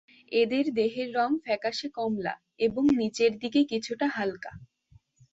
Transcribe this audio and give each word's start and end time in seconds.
এদের 0.31 0.65
দেহের 0.73 1.09
রং 1.15 1.29
ফ্যাকাশে-কমলা 1.45 2.33
এবং 2.59 2.83
নিচের 2.99 3.31
দিকে 3.39 3.61
কিছুটা 3.71 4.07
হালকা। 4.07 4.51